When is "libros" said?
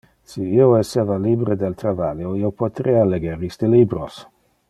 3.77-4.19